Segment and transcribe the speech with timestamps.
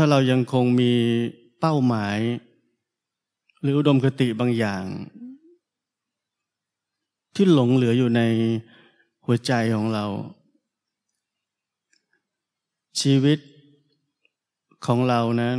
[0.00, 0.92] ถ้าเรายังคงมี
[1.60, 2.18] เป้าหมาย
[3.62, 4.84] หรืออุดมคติบางอย่าง
[7.34, 8.22] ที่หลงเหลืออยู่ใน
[9.24, 10.04] หัวใจของเรา
[13.00, 13.38] ชีวิต
[14.86, 15.58] ของเรานั้น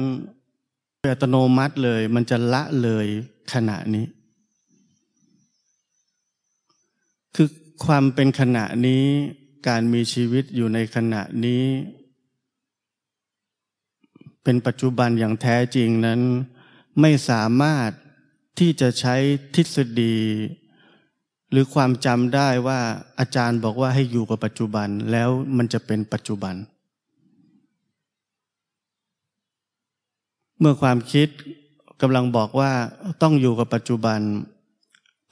[1.12, 3.08] อัตโนมัติเลย มันจะละเลย
[3.54, 4.06] ขณะนี้
[7.36, 7.48] คือ
[7.86, 9.04] ความเป็นขณะนี้
[9.68, 11.64] การมีชีวิตอยู่ในขณะนี้
[14.52, 16.22] เป็นปัจจุบันอย่างแท้จริงนั้น
[17.02, 17.90] ไม่สามารถ
[18.60, 19.16] ที่จะใช้
[19.56, 20.18] ทฤษฎี
[21.52, 22.80] หรือความจำได้ว่า
[23.20, 26.56] อาจารย์บอกว่าให้อยู่กับปัจจุบันแล้วมันจะเป็นปัจจุบัน
[30.60, 31.28] เมื่อความคิด
[32.02, 32.72] กำลังบอกว่า
[33.22, 34.20] ต้องอยู่กับปัจจุบัน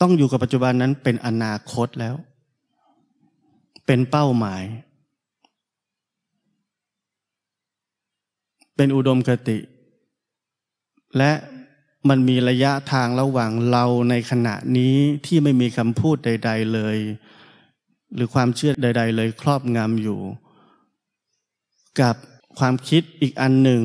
[0.01, 2.15] ต้องอยู่กับปัจจุบันนั้นเป็นอนาคตแล้ว
[3.85, 4.63] เป็นเป้าหมาย
[8.77, 9.57] เป็นอุดมคติ
[11.17, 11.31] และ
[12.09, 16.97] มันมีระยะทางระหว่างเราในขณะนี้ที่ไม่มีคำพูดใด ๆเลย
[18.13, 20.19] หรือความเชื่อใด ๆ เลยครอบงำอยู่
[22.01, 22.15] กับ
[22.59, 23.83] ความคิดอีกอันหนึ่ง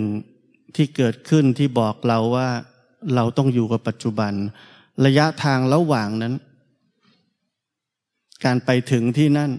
[0.74, 2.48] ที่เกิดขึ้นที่บอกเราว่า
[3.14, 4.32] เราต้องอยู่กับปัจจุบัน
[5.04, 6.34] ระยะทางระหว่างนั้น
[8.44, 9.50] การไปถึงที่นั่น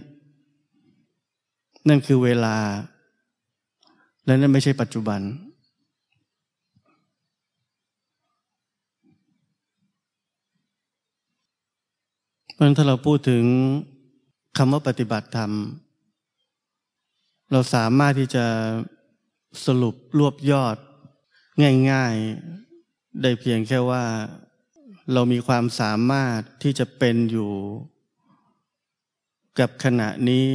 [1.88, 2.56] นั่นคือเวลา
[4.24, 5.20] และนั่นไม่ใช่ปัจจุบัน
[12.52, 13.44] เพราะฉะนั้นถ้าเราพูดถึง
[14.56, 15.52] คำว่าปฏิบัติธรรม
[17.52, 18.46] เราสามารถที่จะ
[19.66, 20.76] สรุปรวบยอด
[21.90, 22.14] ง่าย
[22.70, 24.04] ๆ ได้เพียงแค่ว่า
[25.12, 27.52] เรามีความสามารถที่จะเป็นอยู่
[29.58, 30.46] กับขณะนี้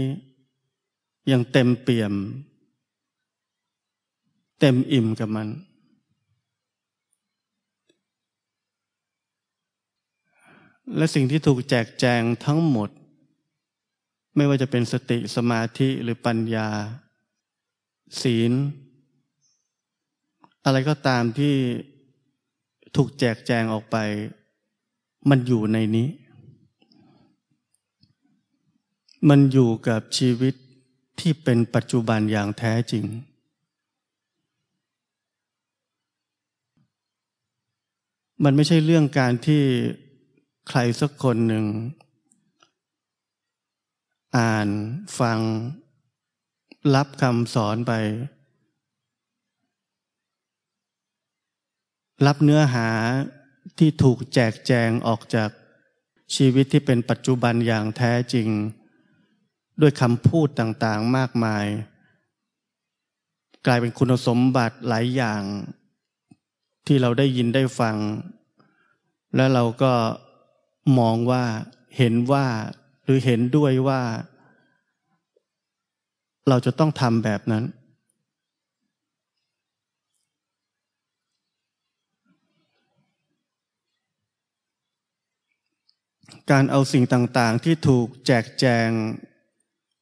[1.32, 2.14] ยังเต็มเปี่ยม
[4.60, 5.48] เต็มอิ่มกับมัน
[10.96, 12.90] และสิ่งที่ถูกแจกแจงทั้งหมด
[14.36, 16.68] ไม่ว่าจะเป็นสติสมาธิหรือปัญญา
[18.22, 18.52] ศีล
[20.66, 21.56] อะไรก็ตามที่
[22.96, 23.98] ถูกแจกแจงออกไป
[25.30, 26.10] มันอยู่ในนี้
[29.30, 30.54] มันอยู่กับชีวิต
[31.20, 33.06] ที่เป็นปัจจุบันอย่างแท้จริง
[38.44, 39.64] มันไม่ใช่เรื่องการที่
[40.70, 41.66] ใครสักคนหนึ่ง
[44.38, 44.68] อ่าน
[45.20, 45.40] ฟัง
[46.96, 47.94] รับคำสอนไป
[52.26, 52.88] รับเนื้อหา
[53.78, 55.50] ที่ถูกแจกแจงออกจาก
[56.36, 58.48] ชีวิตที่เป็นปัจจุบันอย่างแท้จริง
[59.82, 61.66] ด้วยคำพูดต่างๆมากมาย
[63.66, 65.42] กลายเป็นคุณสมบัติหลายอย่าง
[66.90, 67.96] ที่เราได้ยินได้ฟัง
[69.36, 69.94] และเราก็
[71.00, 71.44] มองว่า
[71.98, 72.46] เห็นว่า
[73.04, 74.02] หรือเห็นด้วยว่า
[76.50, 77.64] เราจะต้องทำแบบนั้น
[86.52, 88.90] การเอาสิ่งต่างๆ ที่ถูกแจกแจง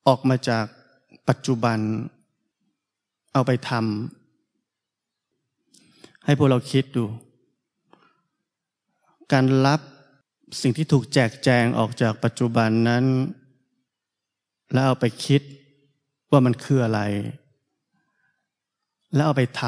[0.07, 0.65] ออกมาจาก
[1.29, 1.79] ปัจจุบัน
[3.33, 4.26] เอาไปทำ
[6.27, 7.05] ให้พวกเราคิดดู
[9.33, 9.81] การรับ
[10.61, 13.05] สิ่งที่ถูกแจกแจงออกจากปัจจุบันนั้น
[14.73, 15.41] แล้วเอาไปคิด
[16.31, 17.01] ว่ามันคืออะไร
[19.13, 19.61] แล้วเอาไปท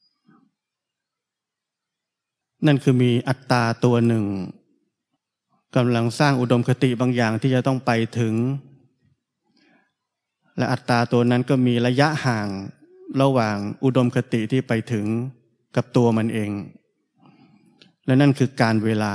[0.00, 4.24] ำนั่นคือมีอัตตาตัวหนึ่ง
[5.76, 8.34] กำลังสร้างอุดมคติบางอย่างที่จะต้องไปถึง
[10.56, 12.48] และอัตตาตัวนั้นก็มีระยะห่าง
[13.20, 15.06] ระหว่างอุดมคติที่ไปถึง
[15.78, 16.50] กับตัวมันเอง
[18.06, 19.14] และนั่นคือการเวลา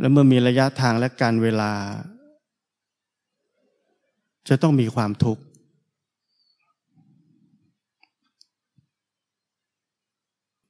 [0.00, 1.72] และเมื่อมีระยะทางและการเวลา
[4.48, 5.42] จะต้องมีความทุกข์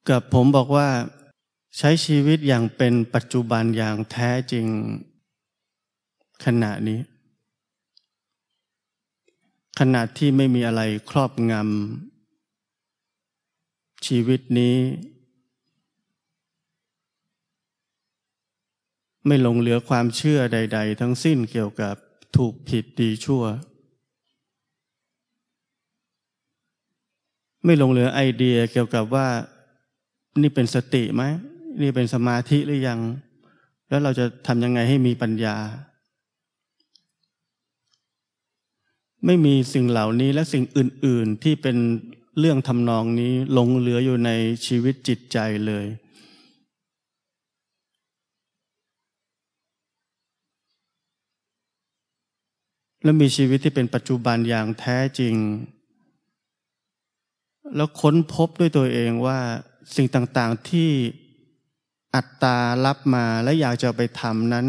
[0.09, 0.89] กับผมบอกว่า
[1.79, 4.67] ใช้ชีวิตอย่างเป็นปัจจุบันอย่างแท้จริง
[6.45, 7.01] ขณะนี้
[9.79, 12.16] ขณะที่ไม่มีอะไรครอบงำ
[14.07, 14.77] ชีวิตนี้
[19.27, 21.95] ไม่หลงเหลือความเชื่อใด ๆ ทั้งสิ้นเกี่ยวกับ
[22.37, 23.45] ถูกผิดดีชั่ว
[27.65, 29.29] ไม่หลงเหลือไอเดียเกี่ยวกับว่า
[30.43, 31.23] นี่เป็นสติไหม
[31.83, 33.01] นี่เป็นสมาธิหรือยัง
[33.89, 35.57] แล้วเราจะทำยังไงให้มีปัญญา
[39.27, 41.77] ไม่มีสิ่งเหล่านี้และสิ่งอื่น ๆที่เป็น
[42.39, 44.31] เรื่องทำนองนี้ลงเหลืออยู่ใน
[44.67, 45.87] ชีวิตจิตใจเลย
[53.03, 55.35] และมีชีวิตที่เป็นปัจจุบันอย่างแท้จริง
[57.77, 59.39] แล้วค้นพบด้วยตัวเองว่า
[59.97, 60.91] สิ่งต่างๆที่
[62.15, 64.67] อัตตารับมาและอยากจะไปทำนั้น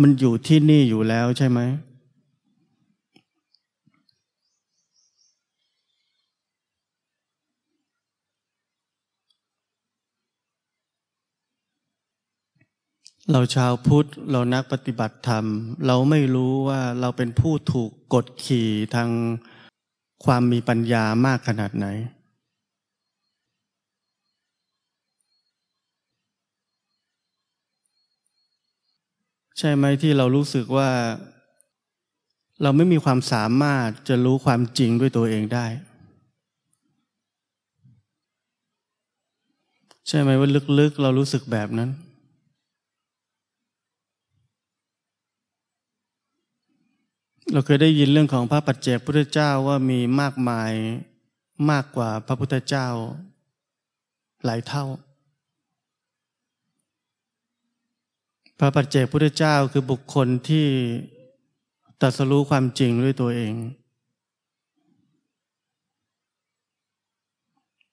[0.00, 1.60] มันอยู่ที่นี่อยู่แล้วใช่ไหม
[13.32, 15.44] เราชาวพุทธเรานักปฏิบัติธรรม
[15.86, 19.10] เราไม่รู้ว่าเราเป็นผู้ถูกกดขี่ทาง
[20.24, 21.86] ความมีปัญญามากขนาดไหน
[29.58, 30.90] ใช่ไหมที่เรารู้สึกว่า
[32.62, 35.66] เราไม่มีความสามารถจะรู้ความจริงด้วยตัวเองได้
[40.08, 40.48] ใช่ไหมว่า
[40.78, 41.90] ลึกๆ เรารู้สึกแบบนั้น
[47.52, 50.72] เราเคยได้ยินเรื่องของพระปัจเจกพุทธเจ้าว่ามีมากมาย
[51.70, 52.88] มากกว่าพระพุทธเจ้า
[54.44, 54.84] หลายเท่า
[58.58, 60.66] พระปัจเจกพุทธเจ้าคือบุคคลที่
[62.00, 63.54] ตัดสรู้ความจริงด้วยตัวเอง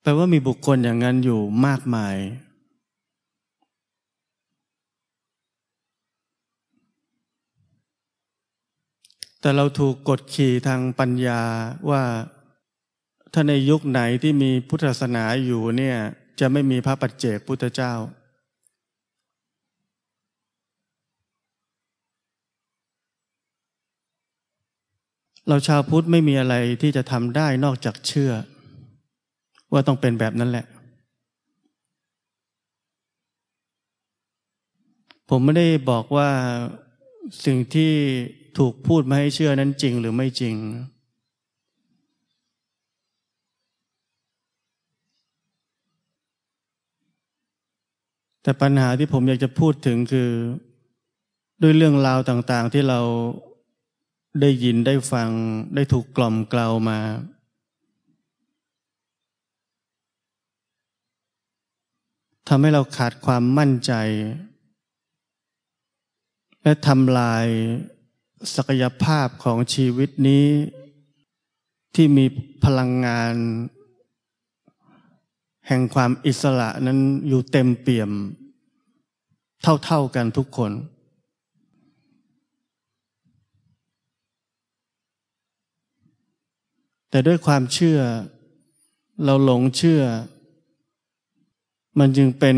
[0.01, 2.15] แปลว่ามีบุคคลอย่างนั้นอยู่มากมาย
[9.45, 11.41] แต่เราถูกกดขี่ทางปัญญา
[11.89, 12.03] ว่า
[13.33, 15.97] ถ้าในยุคไหนที่มีพุทธศาสนาอยู่เนี่ย
[16.39, 17.93] จะไม่มีพระปัจเจกพุทธเจ้า
[25.47, 28.31] เราชาวพุทธไม่มีอะไรที่จะทำได้นอกจากเชื่อ
[29.71, 30.65] ว่าต้องเป็นแบบนั้นแหละ
[35.29, 36.29] ผมไม่ได้บอกว่า
[37.45, 37.93] สิ่งที่
[38.57, 40.55] ถูกพูดมาให้เชื่อนั้นจริงหรือไม่จริง
[48.41, 50.29] แต่ปัญหาที่ผมอยากจะพูดถึงคือ
[51.61, 52.99] ด้วยเรื่องราวต่างๆที่เรา
[54.41, 55.29] ได้ยินได้ฟัง
[55.75, 56.99] ได้ถูกกล่อมกล่าวมา
[62.47, 63.93] ทำให้เราขาดความมั่นใจ
[66.63, 67.45] และทำลาย
[68.55, 70.47] ศักยภาพของชีวิตนี้
[71.95, 72.25] ที่มี
[72.63, 73.33] พลังงาน
[75.67, 78.11] แห่งความอิสระนั้นอยู่เต็มเปี่ยม
[79.85, 80.71] เท่าๆกันทุกคน
[87.09, 87.99] แต่ด้วยความเชื่อ
[89.23, 90.01] เราหลงเชื่อ
[91.99, 92.57] มันจึงเป็น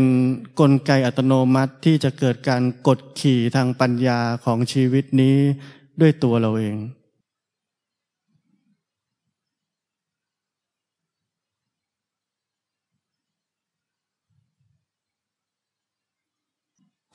[0.60, 5.36] กลไกอัตโนมัติที่จะเกิดการกดขี่ทางปัญญาของชีวิตนี้
[6.00, 6.76] ด้วยตัวเราเอง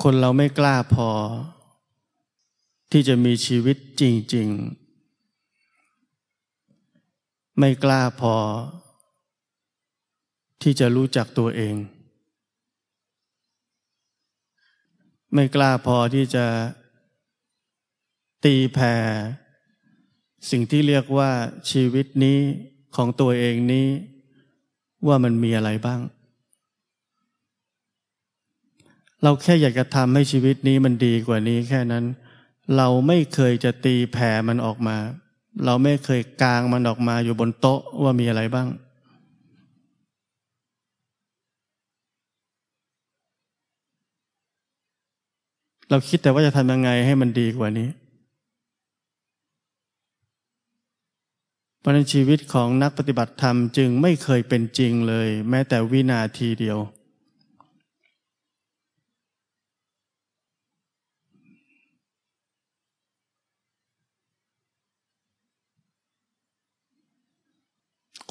[0.03, 1.09] คนเราไม่กล้าพอ
[2.91, 4.03] ที่จะมีชีวิตจ
[4.35, 4.49] ริง
[6.43, 8.35] ๆ ไม่กล้าพอ
[10.61, 11.75] ที่จะรู้จักตัวเอง
[15.33, 16.45] ไม่กล้าพอที่จะ
[18.45, 18.95] ตีแผ่
[20.49, 21.31] สิ่งที่เรียกว่า
[21.71, 22.39] ชีวิตนี้
[22.95, 23.87] ของตัวเองนี้
[25.07, 25.99] ว่ามันมีอะไรบ้าง
[29.23, 32.05] เราแค่อยากจะทำให้ชีวิตนี้มันดีกว่านี้แค่นั้น
[32.77, 34.97] เราไม่เคยจะตีแผ่มันออกมา
[35.65, 38.67] เราไม่เคยกางมันออกมาอยู่บนโต๊ะว่ามีอะไรบ้าง
[45.89, 47.89] เราคิดแต่ว่าจะทำยังไงให้มันดีกว่านี้
[51.79, 56.79] เพราะนั้นชีวิตของนักปฏิบัติธรรมจึงไม่เคยเป็นจริงเลย แม้แต่วินาทีเดียว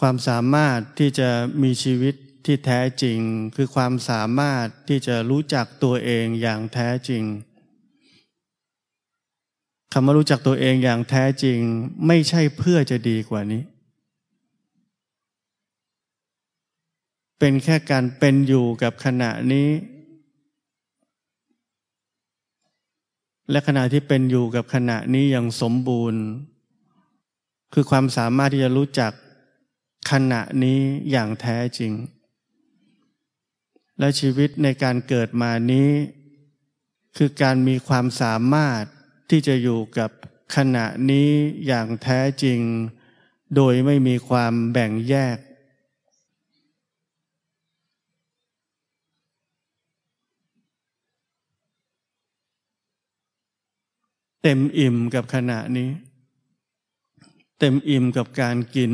[0.00, 1.28] ความสามารถที่จะ
[1.62, 3.18] มีชีวิต ที่แท้จริง
[3.56, 7.25] คือความสามารถที่จะรู้จักตัวเองอย่างแท้จริง
[9.92, 11.58] คำว่ารู้จักตัวเองอย่างแท้จริง
[12.06, 13.62] ไม่ใช่เพื่อจะดีกว่านี้
[17.38, 19.68] เป็นแค่การเป็นอยู่กับขณะนี้
[23.50, 26.22] และขณะที่เป็นอยู่กับขณะนี้อย่างสมบูรณ์
[27.75, 29.12] คือความสามารถที่จะรู้จัก
[30.11, 30.78] ขณะนี้
[31.11, 31.92] อย่างแท้จริง
[34.02, 35.90] และชีวิตในการเกิดมานี้
[37.16, 38.82] คือการมีความสามารถ
[39.30, 40.11] ที่จะอยู่กับ
[40.56, 41.30] ขณะนี้
[41.66, 42.61] อย่างแท้จริง
[43.56, 45.37] โดยไม่มีความแบ่งแยก
[54.42, 55.90] เต็มอิ่มกับขณะนี้
[57.59, 58.92] เต็มอิ่มกับการกิน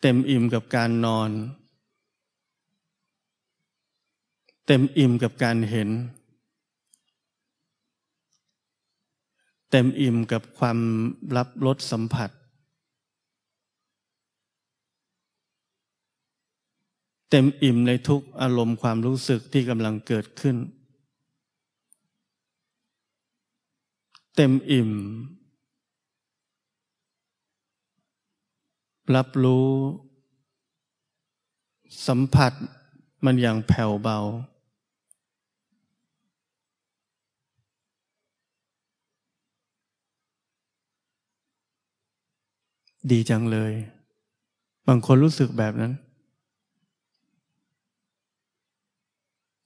[0.00, 1.32] เต็มอิ่มกับการนอน
[4.72, 5.88] เต็มอิ่มกับการเห็น
[9.70, 10.78] เต็มอิ่มกับความ
[11.36, 12.30] รับรสสัมผัส
[17.30, 20.56] เต็มอิ่มในทุกอารมณ์ความรู้สึกที่กำลังเกิดขึ้น
[24.36, 24.90] เต็มอิ่ม
[29.14, 29.68] รับรู้
[32.06, 32.52] สัมผัส
[33.24, 34.20] มันอย่างแผ่วเบา
[43.10, 43.72] ดีจังเลย
[44.88, 45.92] บางคนรู้สึกแบบนั้น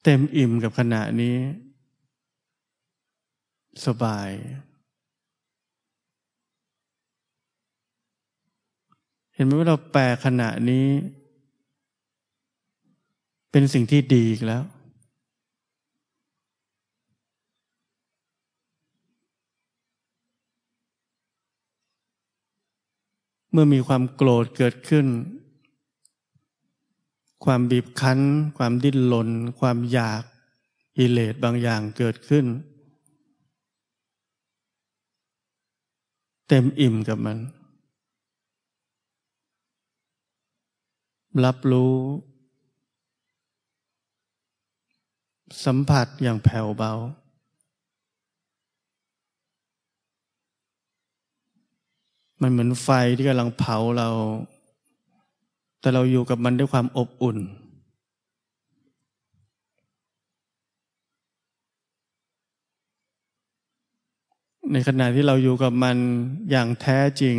[0.03, 1.37] เต็มอิ่มกับขณะนี้
[3.87, 4.31] สบาย
[9.35, 10.87] เห็นไหมว่าเราแปลขณะนี้
[13.51, 14.63] เป็นสิ่งที่ดีอีกแล้ว
[23.57, 25.07] เมื่อมีความโกรธเกิดขึ้น
[27.45, 28.21] ความบีบคั้น
[28.57, 29.29] ความดิ้นรน
[29.61, 30.23] ความอยาก
[30.99, 32.45] อิเลสบางอย่างเกิดขึ้น
[36.49, 37.39] เต็มอิ่มกับมัน
[41.45, 41.95] รับรู้
[45.65, 46.93] สัมผัสอย่างแผ่วเบา
[52.41, 54.09] มันเหมือนไฟที่กำลังเผาเรา
[55.81, 57.39] แต่เราอยู่กับมันด้วยความอบอุ่น
[64.73, 65.97] ในขณะที่เราอยู่กับมัน
[66.51, 67.39] อย่างแท้จริง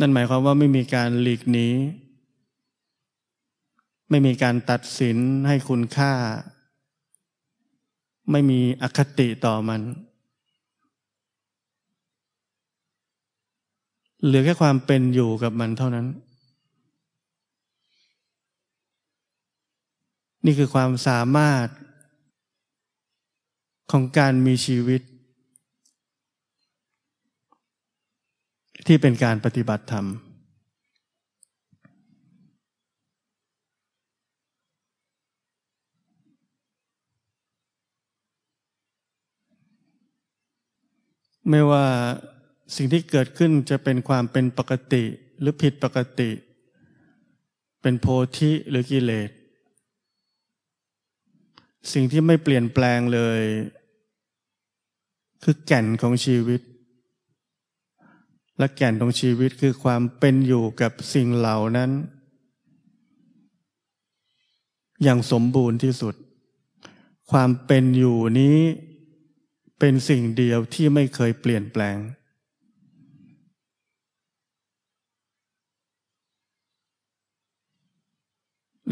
[0.00, 1.68] นั่นหมายความว่าไม่มีการหลีกหนี
[4.10, 5.16] ไม่มีการตัดสิน
[5.48, 6.12] ให้คุณค่า
[8.30, 9.80] ไม่มีอคติต่อมัน
[14.24, 16.06] เหลือแค่ความเป็นอยู่กับมันเท่านั้น
[20.44, 21.66] นี่คือความสามารถ
[23.92, 25.02] ของการมีชีวิต
[28.86, 30.06] ที่เป็นการปฏิบัติธรรม
[41.50, 41.86] ไม่ว่า
[42.74, 45.04] สิ่งที่เกิดขึ้นจะเป็นความเป็นปกติ
[45.40, 46.30] หรือผิดปกติ
[47.82, 49.30] เป็นโพธิหรือกิเลส
[51.92, 53.40] สิ่งที่ไม่เปลี่ยนแปลงเลย
[55.42, 56.60] คือแก่นของชีวิต
[58.58, 61.90] และแก่นของชีวิตคือความเป็นอยู่กับสิ่งเหล่านั้น
[65.02, 66.14] อย่างสมบูรณ์ที่สุด
[67.30, 68.58] ความเป็นอยู่นี้
[69.78, 71.96] เป็นสิ่งเดียวที่ไม่เคยเปลี่ยนแปลง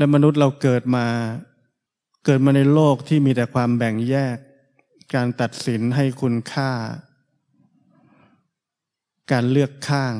[0.00, 1.06] และมนุษย์เราเกิดมา
[2.24, 4.36] เกิดมาในโลกที่มีแต่ความแบ่งแยก
[5.14, 6.70] การตัดสินให้คุณค่า
[9.32, 10.14] การเลือกข้าง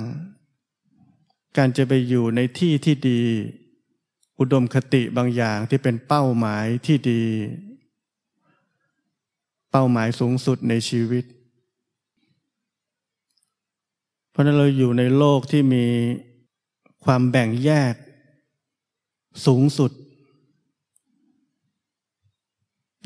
[1.57, 3.23] การจะไปอยู่ในที่ที่ดี
[4.39, 7.25] อุดมคติบางอย่างที่เป็นเป้าหมายที่ดี
[9.71, 11.25] เป้าหมายสูงสุดในชีวิต
[14.31, 15.87] เพราะนั้นเราอยู่ในโลกที่มี
[17.05, 17.95] ความแบ่งแยก
[19.47, 19.93] สูงสุด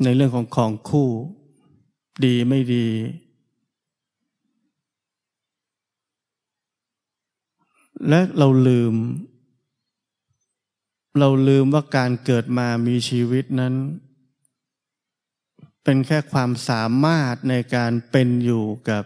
[0.03, 1.09] ในเรื่องของของคู่
[2.25, 2.87] ดีไม่ดี
[8.09, 8.93] และเราลืม
[11.19, 13.73] เราลืมว่าการเกิดมามีชีวิตนั้น
[15.83, 19.03] เป็นแค่ความสามารถในการเป็นอยู่กับ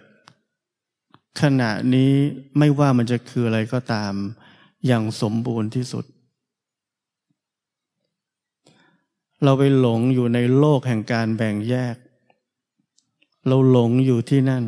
[1.42, 2.14] ขณะนี้
[2.58, 4.14] ไม่ว่ามันจะคืออะไรก็ตาม
[4.86, 6.06] อย่างสมบูรณ์ที่สุด
[9.44, 11.96] เราไปหลงอยู่ในโลกแห่งการแบ่งแยก
[13.48, 14.64] เราหลงอยู่ที่นั่น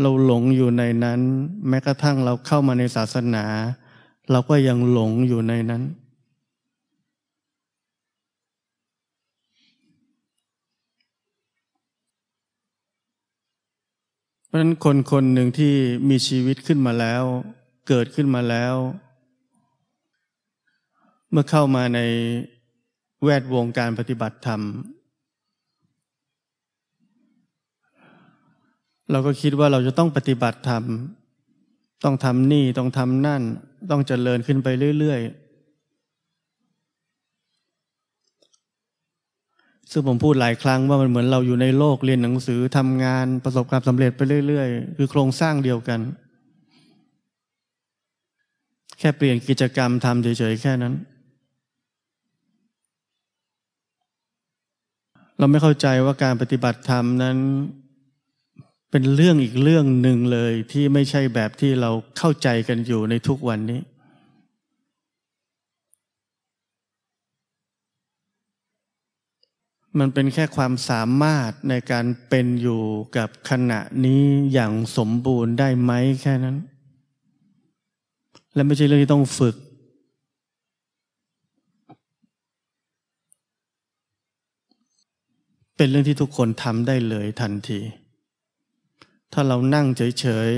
[0.00, 1.20] เราหลงอยู่ในนั้น
[1.68, 3.44] แม้กระทั่งเราเข้ามาในศาสนา
[4.30, 5.82] เราก็ยังหลงอยู่ในนั้น
[14.46, 15.74] เพราะฉะนั้นคนคนหนึ่งที่
[16.08, 17.24] มีชีวิตขึ้นมาแล้ว
[17.88, 18.74] เกิดขึ้นมาแล้ว
[21.30, 22.00] เมื่อเข้ามาใน
[23.24, 24.60] แวดวงการปฏิบัติธรรม
[29.10, 30.84] เราก็คิดว่าเราจะต้องปฏิบัติธรรม
[32.04, 33.42] ต้องทำนี่ต้องทำนั่น
[33.90, 35.42] ต้องเจริญขึ้นไปเรื่อยๆ
[39.90, 46.00] ซึ่งผมพูดหลายครั้งว่ามันเหมือนเราอยู่ในโลกเรียนหนังสือทำงานประสบความสำเร็จไปเรื่อยๆ คือโครงสร้างเดียวกัน
[48.98, 50.94] แค่เปลี่ยนกิจกรรมทำเฉยๆแค่นั้น
[55.42, 57.36] เราไม่เข้าใจว่าการปฏิบัติธรรมนั้น
[58.90, 63.80] เป็นเรื่องอีกเรื่องหนึ่งเลยที่ไม่ใช่แบบที่เราเข้าใจกันอยู่ในทุกวันนี้
[69.98, 72.82] มันเป็นแค่ความสามารถในการเป็นอยู่
[73.16, 76.56] กับขณะนี้อย่างสมบูรณ์ได้ไหมแค่นั้น
[78.54, 79.56] และไม่ใช่เรื่องที่ต้องฝึก
[85.84, 87.80] เป็นเรื่องที่ทุกคนทำได้เลยทันที
[89.32, 90.50] ถ้าเรานั่งเฉย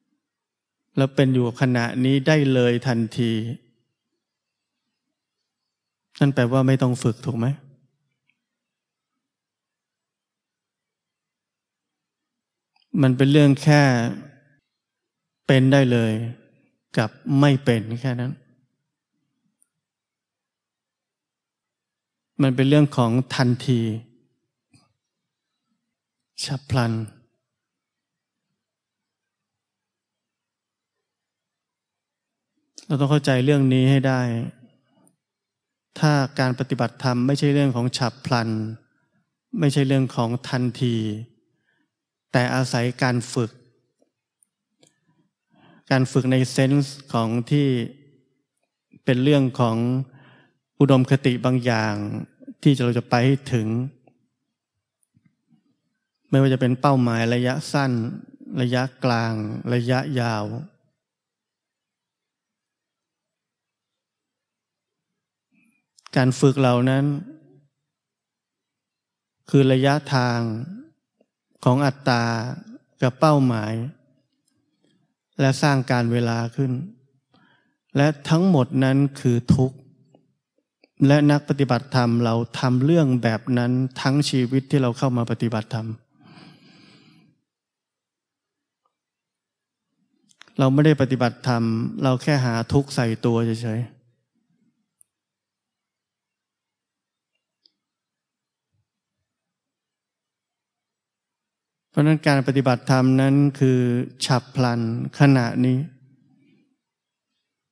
[0.00, 3.32] ๆแล้วเป็นอยู่ขณะนี้ได้เลยทันที
[6.20, 7.46] นั่นแปลว่าไม่ต้องฝึกถูกไหม
[13.02, 13.82] มันเป็นเรื่องแค่
[15.46, 16.12] เป็นได้เลย
[16.96, 18.32] กับไม่เป็นแค่นั้น
[22.42, 23.80] มันเป็นเรื่องของทันที
[26.44, 26.92] ฉับพลัน
[32.86, 34.20] เราต้องเข้าใจเรื่องนี้ให้ได้
[35.98, 38.48] ถ้าการปฏิบัติธรรมไม่ใช่เรื่องของฉับพลัน
[39.60, 40.96] ไม่ใช่เรื่องของทันที
[42.32, 43.50] แต่อาศัยการฝึก
[45.90, 47.68] การฝึกในเซนส์ของที่
[49.04, 49.76] เป็นเรื่องของ
[50.80, 51.94] อุดมคติบางอย่าง
[52.62, 53.68] ที่เราจะไปให้ถึง
[56.30, 57.92] ไม่ว่าจะเป็นเป้าหมายระยะสั้น
[58.60, 59.34] ระยะกลาง
[59.74, 60.44] ระยะยาว
[66.16, 67.04] การฝึกเหล่านั้น
[69.50, 70.38] คือระยะทาง
[71.64, 72.24] ของอัตตา
[73.02, 73.72] กับเป้าหมาย
[75.40, 76.72] และสร้างการเวลาขึ้น
[77.96, 79.76] และทั้งหมดนั้นคือทุกข์
[81.06, 85.86] และนักปฏิบัติธรรมเราทำเรื่องแบบนั้นทั้งชีวิตที่เราเข้ามาปฏิบัติธรรม
[90.58, 91.62] เราไม่ได้ปฏิบัติธรรม
[92.02, 93.94] เราแค่หาทุกข์ใส่ตัวเฉยๆ
[101.90, 103.78] เพราะนั้นการปฏิบัติธรรมนั้นคือ
[104.26, 104.80] ฉับพลัน
[105.20, 105.78] ขณะนี้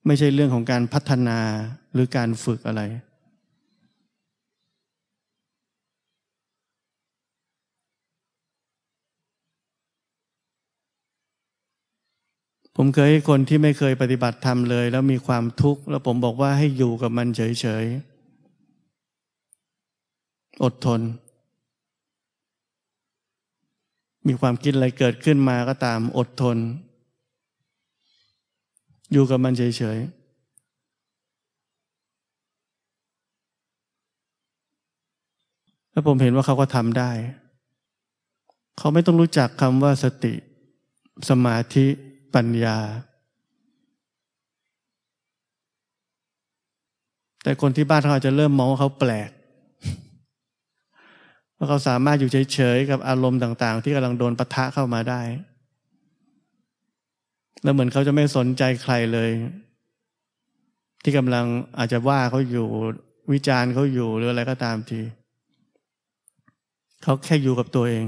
[0.06, 1.38] ไม่ใช่เรื่องของการพัฒนา
[1.92, 2.82] หรือการฝึกอะไร
[12.76, 21.00] ผมเคยให้คนที่ไม่เคยปฏิบัติธรรมเลย แล้วมีความทุกข์ แล้วผมบอกว่าให้อยู่กับมันเฉยๆ อดทน
[24.28, 26.56] มีความคิดอะไรเกิดขึ้นมาก็ตามอดทน
[29.12, 29.62] อยู่กับมันเฉ
[29.96, 30.22] ยๆ
[35.92, 37.10] แล้วผมเห็นว่าเขาก็ทำได้
[38.78, 40.34] เขาไม่ต้องรู้จักคำว่าสติ
[41.28, 41.86] สมาธิ
[42.34, 42.78] ปัญญา
[47.42, 49.30] แต่คนที่บ้านเขาอาจจะเริ่มมองว่าเขาแปลก
[51.56, 55.20] ว่าเขาสามารถอยู่เฉยๆกับอารมณ์ต่าง ๆ ที่กำลังโดนปะทะเข้ามาได้
[57.62, 59.30] แล้วเหมือนเขาจะไม่สนใจใครเลย
[61.02, 61.46] ที่กำลัง
[61.78, 62.66] อาจจะว่าเขาอยู่
[63.32, 65.00] วิจารณ์เขาอยู่หรืออะไรก็ตามที
[67.02, 68.04] เขาแค่อยู่กับตัวเอง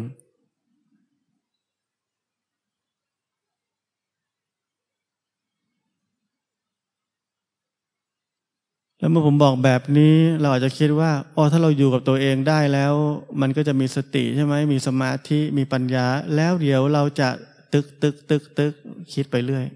[9.04, 12.94] แล้วเมื่อผมบอกแบบนี้เราอาจจะคิดว่าอ๋อถ้าเราอยู่กับตัวเองได้แล้ว
[13.40, 17.28] มันก็จะมีสติใช่ไหมมีสมาธิมีปัญญา แล้วเดี๋ยวเราจะ
[17.72, 18.72] ตึกตึกตึกตึก
[19.12, 19.66] คิดไปเรื่อย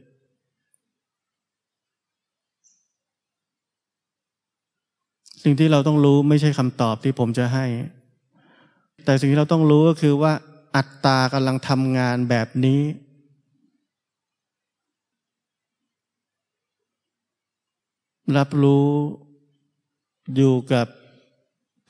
[5.43, 7.67] สิ่งที่เราต้องรู้ไม่ใช่คำตอบที่ผมจะให้
[9.05, 10.33] แต่สิ่งที่เราต้องรู้ก็คือว่า
[10.77, 12.81] อัตตากำลังทำงานแบบนี้
[18.37, 18.89] รับรู้
[20.35, 20.87] อยู่กับ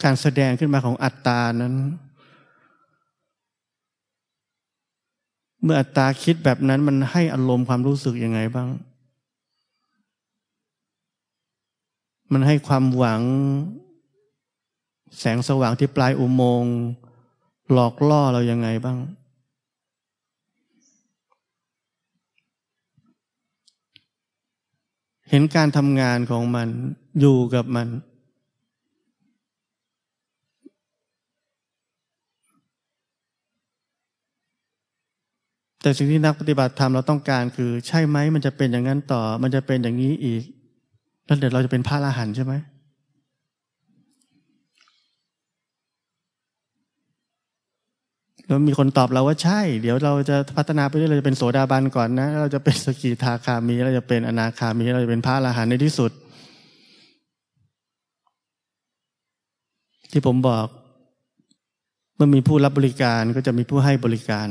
[0.02, 1.74] การแสดงขึ้นมาของอัตตานั้น
[5.62, 8.68] เมื่ออัตตาคิดแบบนั้นมันให้อารมณ์ความรู้สึกยังไงบ้าง
[12.32, 13.22] มันให้ความหวัง
[15.18, 16.74] แสงสว่างที่ปลายอุโมงค์
[17.72, 18.98] หลอกล่อเรายังไงบ้าง
[25.30, 26.68] เห็นการทำงานของมัน
[27.20, 27.88] อยู่กับมัน
[35.82, 40.42] แต่สิ่งที่นักปฏิบัติธรรมเราต้องการคือ ใช่ไหมมันจะเป็นอย่างนั้นต่อ มันจะเป็นอย่างนี้อีก
[41.26, 42.54] แล้วเดี๋ยวเราจะเป็นพระอรหันต์ใช่ไหม
[48.48, 56.10] แล้วมีคนตอบเราว่าใช่ เดี๋ยวเราจะพัฒนาไปเรื่อยเราจะเป็นโสดาบันก่อนนะ เราจะเป็นสกิทาคามี เราจะเป็นอนาคามี เราจะเป็นพระอรหันต์ในที่สุด
[60.12, 60.66] ที่ผมบอก
[62.14, 64.48] เมื่อมีผู้รับบริการก็จะมีผู้ให้บริการ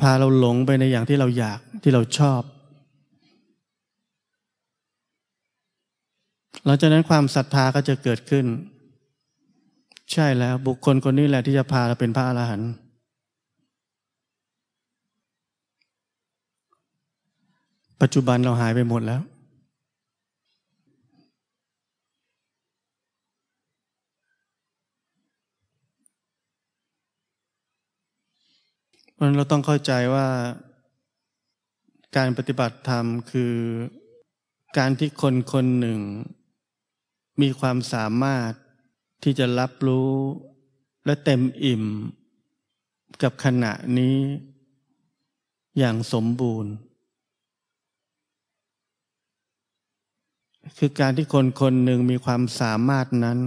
[0.00, 2.42] พาเราหลงไปในอย่างที่เราอยากที่เราชอบ
[6.64, 8.46] หลังจากนั้นความศรัทธาก็จะเกิดขึ้น
[10.12, 12.70] ใช่แล้วบุคคลคนนี้แหละที่จะพาเราเป็นพระอรหันต์
[18.00, 19.22] ปัจจุบันเราหายไปหมดแล้ว
[29.12, 30.26] เพราะนั้นเราต้องเข้าใจว่า
[32.16, 33.54] การปฏิบัติธรรมคือ
[34.78, 36.00] การที่คนคนหนึ่ง
[37.40, 38.50] มีความสามารถ
[39.28, 40.12] ที่จะรับรู้
[41.06, 41.84] และเต็มอิ่ม
[43.22, 44.16] กับขณะนี้
[45.78, 46.72] อย่างสมบูรณ์
[50.78, 53.38] คือการที่คนคนหนึ่งมีความสามารถนั้น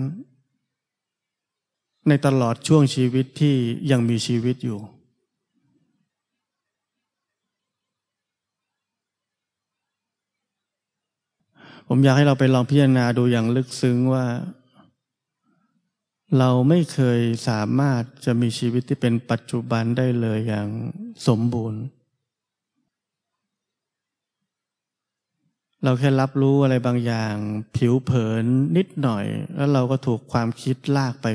[2.07, 3.55] ในตลอดช่วงชีวิตที่
[3.91, 4.79] ยังมีชีวิตอยู่
[11.87, 14.25] ผมอยากให้เราไปลองพิจารณาดูอย่างลึกซึ้งว่า
[16.37, 20.69] เราไม่เคยสามารถจะมีชีวิตที่เป็นปัจจุบันได้เลยอย่าง
[21.27, 21.81] สมบูรณ์
[25.83, 27.35] เราแค่รับรู้อะไรบางอย่าง
[27.75, 28.45] ผิวเผิน
[28.77, 31.27] นิดหน่อย แล้วเราก็ถูกความคิดลากไป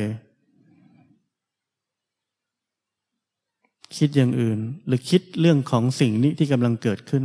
[3.97, 7.25] คิดอย่างอื่น หรือคิดเรื่องของสิ่งนี้ที่กำลังเกิดขึ้น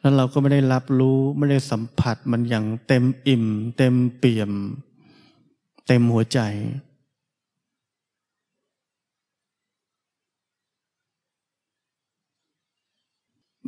[0.00, 3.44] แล้วเราก็ไม่ได้รับรู้ไม่ได้สัมผัสมันอย่างเต็มอิ่ม
[3.78, 4.52] เต็มเปี่ยม
[5.88, 6.40] เต็มหัวใจ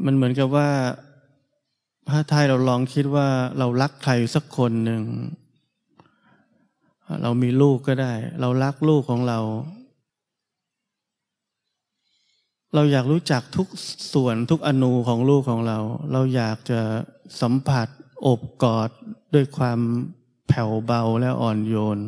[0.04, 0.70] มันเหมือนกับว่า
[2.08, 3.28] ถ้าไทยเราลองคิดว่า
[3.58, 5.02] เรารักใครสักคนหนึ่ง
[7.22, 9.38] เรามีลูกก็ได้ เรารักลูกของเรา
[12.74, 13.68] เราอยากรู้จักทุก
[14.14, 15.78] ส่วนทุกอนูของลูกของเรา
[16.12, 16.80] เราอยากจะ
[17.40, 17.88] สัมผัส
[18.26, 18.90] อบกอด
[19.34, 19.78] ด้วยความ
[20.50, 21.98] แผ่วเบาและอ่อนโยน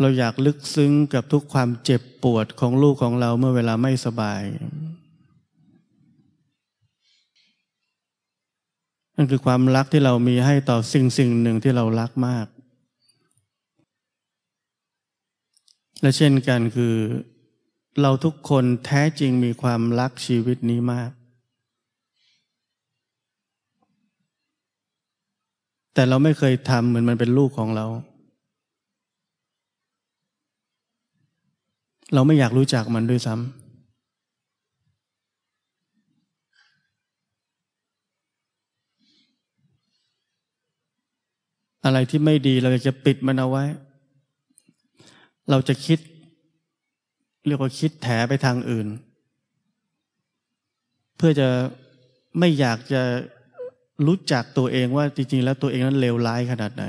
[0.00, 4.42] เราอยากลึกซึ้งกับทุกความเจ็บปวดของลูกของเราเมื่อเวลาไม่สบาย
[9.16, 12.46] นั่นคือความรักที่เรามีให้ต่อสิ่งสิ่งหนึ่งที่เรารักมาก
[16.00, 16.94] และเช่นกันคือ
[18.02, 21.10] เราทุกคนแท้จริงมีความรักชีวิตนี้มาก
[25.98, 27.86] แต่เราไม่เคยทำเหมือนมันเป็นลูกของเรา
[32.14, 33.44] เราไม่อยากรู้จักมันด้วยซ้ำ
[41.84, 43.64] อะไรที่ไม่ดีเราจะปิดมันเอาไว้
[45.50, 45.98] เราจะคิด
[47.46, 48.88] เรียกว่าคิดแถไปทางอื่น
[51.16, 51.48] เพื่อจะ
[52.38, 53.02] ไม่อยากจะ
[54.06, 56.84] รู้จักตัวเองว่าจริงๆ แล้วตัวเองนั้นเลวร้ายขนาดไหน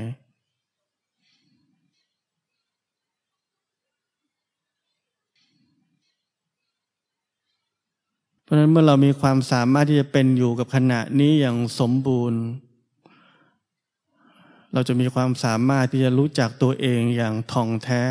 [8.44, 12.42] เพราะฉะนั้นเมื่อเรามีความสามารถที่จะเป็นอยู่กับขณะนี้อย่างสมบูรณ์
[14.74, 18.04] เราจะมีความสามารถที่จะรู้จักตัวเองอย่างท่องแท้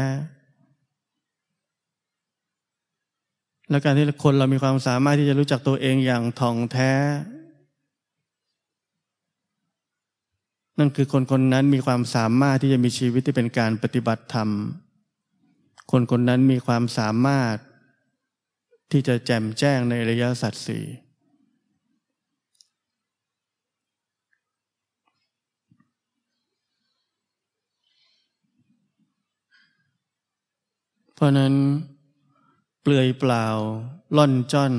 [3.71, 6.93] และการที่คนเรามีความสามารถที่จะรู้จักตัวเองอย่างท่องแท้
[10.79, 14.49] นั่นคือคนคนนั้นมีความสามารถที่จะมีชีวิตที่เป็นการปฏิบัติธรรม
[15.91, 17.57] คนคนนั้นมีความสามารถ
[18.93, 20.85] ที่จะแจ่มแจ้งในระยะสัตว์สี่
[31.15, 31.55] เพราะนั้น
[32.83, 33.47] เปลือยเปล่า
[34.17, 34.73] ล่อนจ้อน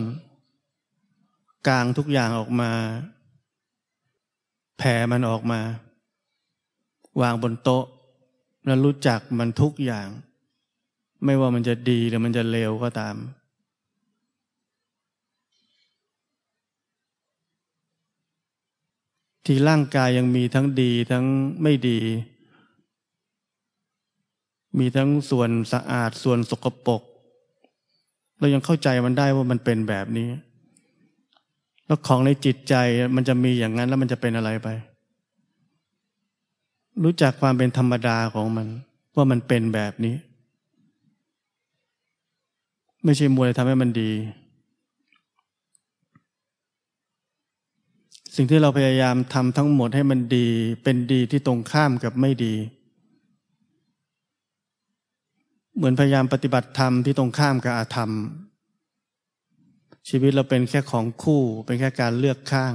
[1.67, 2.71] กลางทุกอย่างออกมา
[4.77, 5.59] แผ่มันออกมา
[7.21, 7.85] วางบนโต๊ะ
[8.65, 10.07] แล้วรู้จักมันทุกอย่าง
[11.25, 13.15] ไม่ว่ามันจะดีหรือมันจะเลวก็ตาม
[19.45, 21.25] ที่ร่างกายยังมีทั้งดีทั้ง
[21.61, 21.99] ไม่ดี
[24.79, 27.01] มีทั้งส่วนสะอาดส่วนสกปรก
[28.39, 30.27] เรายังเข้าใจมันได้ว่ามันเป็นแบบนี้
[31.85, 32.75] แล้วของในจิตใจ
[33.15, 34.67] มันจะมีอย่างนั้นแล้วมันจะเป็นอะไรไป
[37.03, 38.67] รู้จักความเป็นธรรมดาของมัน
[39.15, 40.15] ว่ามันเป็นแบบนี้
[43.03, 44.11] ไม่ใช่มวยทำให้มันดี
[48.35, 50.47] สิ่งที่เราพยายามทำทั้งหมดให้มันดี
[50.83, 52.55] เป็นดีที่ตรงข้ามกับไม่ดี
[55.75, 58.11] เหมือนพยายามปฏิบัติธรรมที่ตรงข้ามกับอาธรรม
[60.09, 62.73] ชีวิตเราเป็นแค่ของคู่ เป็นแค่การเลือกข้าง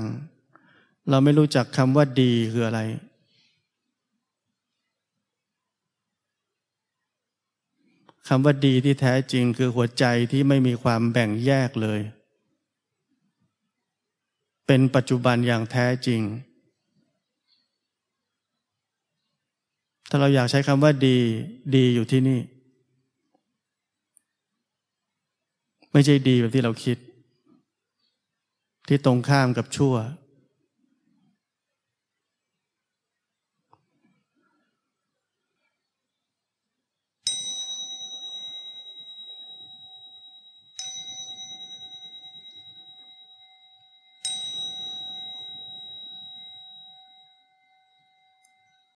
[1.10, 2.80] เราไม่รู้จักคำว่าดีคืออะไร
[8.28, 12.00] คำว่าดีที่แท้จริงคือหัวใจที่ไม่มีความแบ่งแยกเลย
[14.66, 16.20] เป็นปัจจุบันอย่างแท้จริง
[20.08, 21.18] ถ้าเราอยากใช้คำว่าดี
[21.76, 22.40] ดีอยู่ที่นี่
[25.92, 26.98] ไม่ใช่ดีแบบที่เราคิด
[28.88, 29.94] ที่ตรงข้ามกับชั่ว